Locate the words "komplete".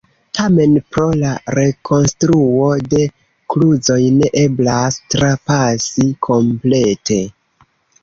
6.33-7.25